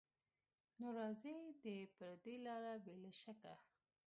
نو 0.79 0.87
راځي 0.97 1.35
دې 1.63 1.77
پر 1.95 2.11
دې 2.23 2.35
لاره 2.45 2.73
بې 2.83 2.93
له 3.01 3.11
شکه 3.21 3.53